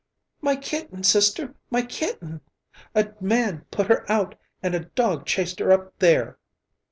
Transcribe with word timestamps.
"My 0.41 0.55
kitten, 0.55 1.03
sister, 1.03 1.53
my 1.69 1.83
kitten! 1.83 2.41
A 2.95 3.09
man 3.21 3.67
put 3.69 3.85
her 3.85 4.03
out, 4.11 4.33
and 4.63 4.73
a 4.73 4.85
dog 4.85 5.27
chased 5.27 5.59
her 5.59 5.71
up 5.71 5.99
there." 5.99 6.39